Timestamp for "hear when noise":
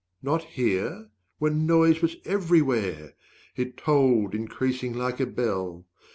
0.43-2.01